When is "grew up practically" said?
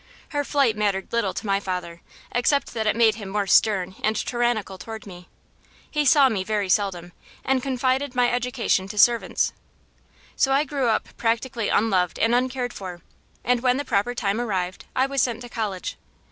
10.63-11.69